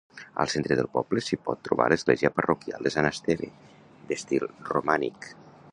Al 0.43 0.49
centre 0.51 0.77
del 0.77 0.87
poble 0.95 1.21
s'hi 1.25 1.37
pot 1.49 1.61
trobar 1.67 1.87
l'església 1.93 2.33
parroquial 2.39 2.89
de 2.89 2.93
Sant 2.97 3.09
Esteve, 3.11 3.53
d'estil 4.13 4.49
romànic. 4.73 5.33